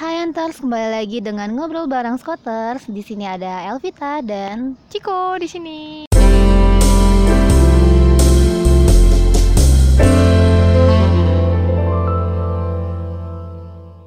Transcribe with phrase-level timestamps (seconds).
[0.00, 2.88] Hai Antars, kembali lagi dengan ngobrol bareng Scooters.
[2.88, 6.08] Di sini ada Elvita dan Ciko di sini.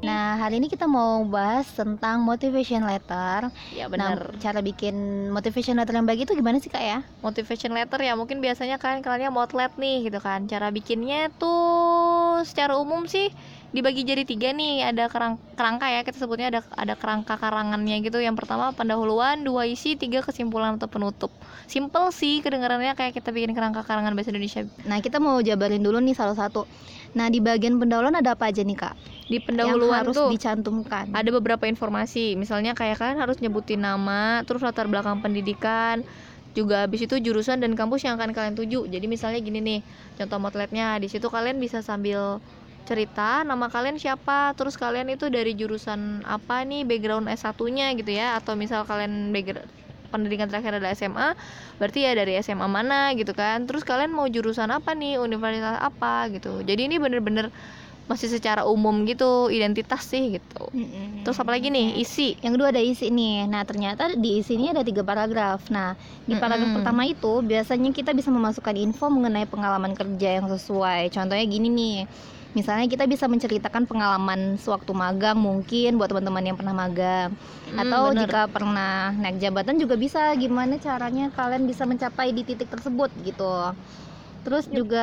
[0.01, 3.54] Nah, hari ini kita mau bahas tentang motivation letter.
[3.78, 4.34] Ya Nah, benar.
[4.41, 7.05] cara bikin motivation letter yang baik itu gimana sih kak ya?
[7.21, 10.50] Motivation letter ya mungkin biasanya kan kalian outlet nih gitu kan.
[10.50, 13.30] Cara bikinnya tuh secara umum sih
[13.73, 14.87] dibagi jadi tiga nih.
[14.93, 18.21] Ada kerang kerangka ya kita sebutnya ada ada kerangka karangannya gitu.
[18.21, 21.33] Yang pertama pendahuluan, dua isi, tiga kesimpulan atau penutup.
[21.65, 24.64] Simple sih kedengarannya kayak kita bikin kerangka karangan bahasa Indonesia.
[24.86, 26.69] Nah, kita mau jabarin dulu nih salah satu.
[27.14, 28.93] Nah, di bagian pendahuluan ada apa aja nih kak?
[29.29, 31.09] Di yang pendahuluan harus tuh dicantumkan.
[31.15, 36.03] ada beberapa informasi misalnya kayak kalian harus nyebutin nama terus latar belakang pendidikan
[36.53, 39.80] juga habis itu jurusan dan kampus yang akan kalian tuju jadi misalnya gini nih
[40.22, 42.38] contoh motletnya di situ kalian bisa sambil
[42.83, 48.11] cerita nama kalian siapa terus kalian itu dari jurusan apa nih background S1 nya gitu
[48.11, 49.67] ya atau misal kalian background
[50.14, 51.34] pendidikan terakhir adalah SMA
[51.81, 56.30] berarti ya dari SMA mana gitu kan terus kalian mau jurusan apa nih universitas apa
[56.30, 57.50] gitu jadi ini bener-bener
[58.04, 61.23] masih secara umum gitu identitas sih gitu Mm-mm.
[61.23, 62.04] Terus apa lagi nih?
[62.04, 62.36] Isi.
[62.44, 63.48] Yang kedua ada isi nih.
[63.48, 65.72] Nah ternyata di isi ini ada tiga paragraf.
[65.72, 65.95] Nah
[66.28, 66.84] di paragraf Mm-mm.
[66.84, 71.16] pertama itu biasanya kita bisa memasukkan info mengenai pengalaman kerja yang sesuai.
[71.16, 71.98] Contohnya gini nih.
[72.58, 77.30] Misalnya kita bisa menceritakan pengalaman sewaktu magang mungkin buat teman-teman yang pernah magang
[77.66, 78.30] Hmm, atau bener.
[78.30, 83.44] jika pernah naik jabatan juga bisa gimana caranya kalian bisa mencapai di titik tersebut gitu.
[84.44, 84.78] Terus Yep.
[84.78, 85.00] juga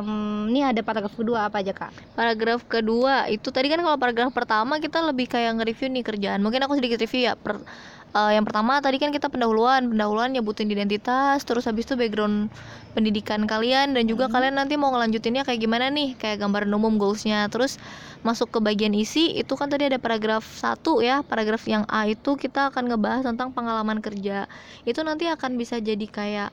[0.00, 0.08] em,
[0.50, 1.92] ini ada paragraf kedua apa aja kak?
[2.18, 6.40] Paragraf kedua itu tadi kan kalau paragraf pertama kita lebih kayak nge-review nih kerjaan.
[6.44, 7.34] Mungkin aku sedikit review ya.
[7.38, 7.62] Per,
[8.18, 12.50] eh, yang pertama tadi kan kita pendahuluan, pendahuluan nyebutin identitas, terus habis itu background
[12.94, 14.34] pendidikan kalian dan juga Hmm.
[14.34, 17.46] kalian nanti mau ngelanjutinnya kayak gimana nih, kayak gambaran umum goalsnya.
[17.52, 17.78] Terus
[18.26, 22.34] masuk ke bagian isi itu kan tadi ada paragraf satu ya, paragraf yang A itu
[22.34, 24.50] kita akan ngebahas tentang pengalaman kerja.
[24.84, 26.50] Itu nanti akan bisa jadi kayak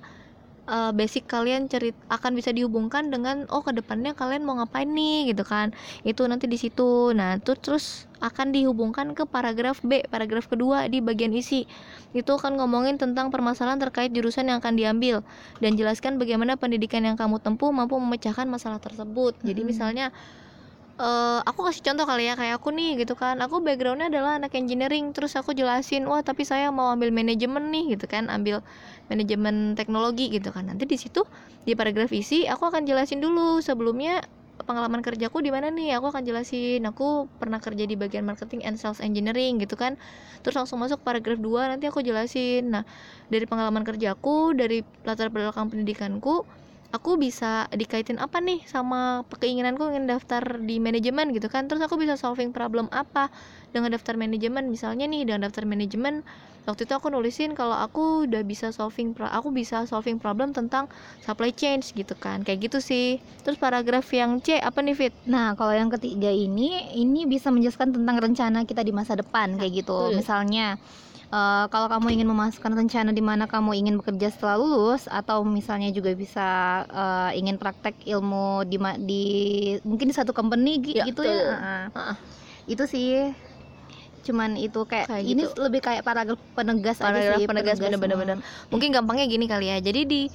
[0.67, 5.31] eh, basic kalian cerit akan bisa dihubungkan dengan oh ke depannya kalian mau ngapain nih
[5.33, 5.71] gitu kan.
[6.03, 7.11] Itu nanti di situ.
[7.17, 11.65] Nah itu terus akan dihubungkan ke paragraf B paragraf kedua di bagian isi.
[12.11, 15.21] Itu akan ngomongin tentang permasalahan terkait jurusan yang akan diambil
[15.63, 19.37] dan jelaskan bagaimana pendidikan yang kamu tempuh mampu memecahkan masalah tersebut.
[19.45, 19.69] Jadi Mm-mm.
[19.71, 20.07] misalnya
[20.97, 23.37] eh aku kasih contoh kali ya kayak aku nih gitu kan.
[23.45, 27.93] Aku backgroundnya adalah anak engineering terus aku jelasin wah tapi saya mau ambil manajemen nih
[27.93, 28.65] gitu kan ambil
[29.05, 30.65] manajemen teknologi gitu kan.
[30.69, 31.21] Nanti di situ
[31.69, 34.25] di paragraf isi aku akan jelasin dulu sebelumnya
[34.65, 36.01] pengalaman kerjaku di mana nih.
[36.01, 40.01] Aku akan jelasin aku pernah kerja di bagian marketing and sales engineering gitu kan.
[40.41, 42.73] Terus langsung masuk paragraf 2 nanti aku jelasin.
[42.73, 42.83] Nah
[43.29, 46.41] dari pengalaman kerjaku dari latar belakang pendidikanku
[46.95, 51.67] aku bisa dikaitin apa nih sama keinginanku ingin daftar di manajemen gitu kan.
[51.67, 53.29] Terus aku bisa solving problem apa
[53.75, 54.71] dengan daftar manajemen.
[54.71, 56.23] Misalnya nih dengan daftar manajemen
[56.67, 60.91] waktu itu aku nulisin kalau aku udah bisa solving pro- aku bisa solving problem tentang
[61.23, 62.43] supply chain gitu kan.
[62.43, 63.19] Kayak gitu sih.
[63.43, 65.13] Terus paragraf yang C apa nih Fit?
[65.27, 69.83] Nah, kalau yang ketiga ini, ini bisa menjelaskan tentang rencana kita di masa depan kayak
[69.83, 69.95] gitu.
[70.11, 70.19] Betul.
[70.19, 70.75] Misalnya,
[71.27, 75.91] eh, kalau kamu ingin memasukkan rencana di mana kamu ingin bekerja setelah lulus, atau misalnya
[75.91, 76.47] juga bisa
[76.87, 79.23] eh, ingin praktek ilmu di di
[79.83, 81.31] mungkin di satu company Ya, gitu betul.
[81.31, 81.55] ya.
[81.57, 81.83] Heeh.
[81.93, 82.15] Heeh.
[82.67, 83.31] Itu sih.
[84.27, 85.55] Cuman itu kayak, Kayak ini gitu.
[85.55, 87.47] lebih kayak paragraf penegas aja Paragraf sih.
[87.47, 88.37] penegas, bener-bener, bener.
[88.67, 90.27] mungkin gampangnya gini kali ya jadi di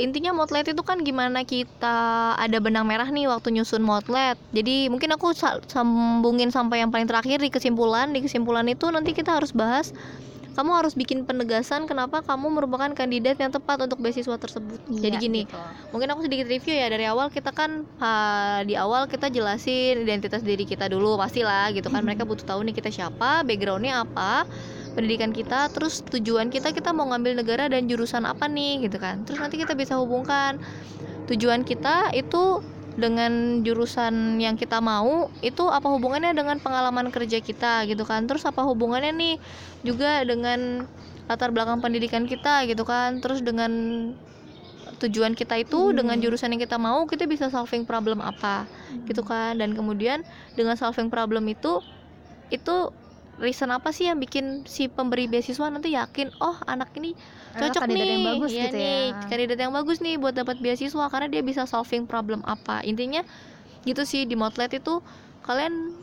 [0.00, 1.96] intinya motlet itu kan gimana kita
[2.38, 4.40] ada benang merah nih waktu nyusun motlet.
[4.56, 8.08] Jadi mungkin aku sa- sambungin sampai yang paling terakhir di kesimpulan.
[8.12, 9.92] Di kesimpulan itu nanti kita harus bahas
[10.52, 14.84] kamu harus bikin penegasan kenapa kamu merupakan kandidat yang tepat untuk beasiswa tersebut.
[14.84, 15.56] Jadi Iya, gini gitu.
[15.96, 16.92] mungkin aku sedikit review ya.
[16.92, 21.88] Dari awal kita kan ha, di awal kita jelasin identitas diri kita dulu pastilah gitu
[21.88, 22.04] kan.
[22.04, 24.44] Mereka butuh tahu nih kita siapa backgroundnya apa
[24.92, 29.24] pendidikan kita terus tujuan kita kita mau ngambil negara dan jurusan apa nih gitu kan.
[29.24, 30.60] Terus nanti kita bisa hubungkan.
[31.28, 32.60] Tujuan kita itu
[32.92, 38.28] dengan jurusan yang kita mau itu apa hubungannya dengan pengalaman kerja kita gitu kan.
[38.28, 39.34] Terus apa hubungannya nih
[39.80, 40.84] juga dengan
[41.24, 43.24] latar belakang pendidikan kita gitu kan.
[43.24, 43.72] Terus dengan
[45.00, 45.96] tujuan kita itu Hmm.
[45.98, 48.68] dengan jurusan yang kita mau kita bisa solving problem apa
[49.08, 49.56] gitu kan.
[49.56, 50.20] Dan kemudian
[50.54, 51.80] dengan solving problem itu
[52.52, 52.92] itu
[53.40, 57.16] reason apa sih yang bikin si pemberi beasiswa nanti yakin oh anak ini
[57.56, 59.28] cocok kandidat nih yang bagus Iya gitu nih, ya.
[59.28, 63.24] kandidat yang bagus nih buat dapat beasiswa karena dia bisa solving problem apa intinya
[63.82, 65.00] gitu sih di motlet itu
[65.42, 65.96] kalian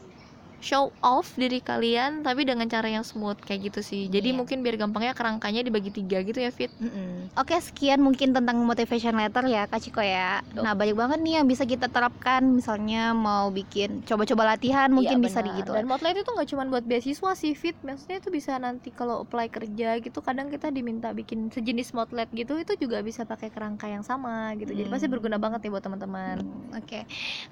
[0.59, 4.03] show off diri kalian tapi dengan cara yang smooth kayak gitu sih.
[4.06, 4.38] Jadi Iya.
[4.38, 6.71] mungkin biar gampangnya kerangkanya dibagi tiga gitu ya Fit.
[6.75, 7.31] Mm-mm.
[7.33, 10.44] Oke sekian mungkin tentang motivation letter ya Kak Ciko ya.
[10.44, 10.61] Betul.
[10.61, 12.41] Nah banyak banget nih yang bisa kita terapkan.
[12.50, 15.57] Misalnya mau bikin coba-coba latihan mungkin Iya, bisa benar.
[15.57, 15.71] gitu.
[15.71, 17.75] Dan Motlite itu nggak cuma buat beasiswa sih Fit.
[17.79, 22.53] Maksudnya itu bisa nanti kalau apply kerja gitu kadang kita diminta bikin sejenis Motlite gitu
[22.56, 24.71] itu juga bisa pakai kerangka yang sama gitu.
[24.71, 25.13] Jadi pasti Hmm.
[25.13, 26.35] berguna banget nih buat teman-teman.
[26.39, 27.07] Hmm, Oke.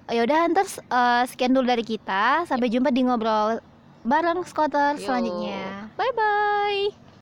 [0.08, 2.44] Ya udah terus eh, sekian dulu dari kita.
[2.44, 3.62] Sampai jumpa di ngobrol
[4.02, 5.06] bareng Skoter Yo.
[5.06, 7.07] selanjutnya bye bye